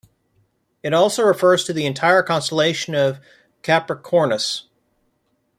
It 0.81 0.95
also 0.95 1.21
refers 1.21 1.63
to 1.65 1.73
the 1.73 1.85
entire 1.85 2.23
constellation 2.23 2.95
of 2.95 3.19
Capricornus. 3.61 4.63